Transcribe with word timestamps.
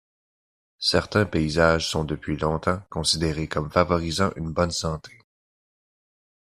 Certains 0.79 1.25
paysages 1.27 1.87
sont 1.87 2.03
depuis 2.05 2.35
longtemps 2.35 2.81
considérés 2.89 3.47
comme 3.47 3.69
favorisant 3.69 4.31
une 4.35 4.51
bonne 4.51 4.71
santé. 4.71 5.19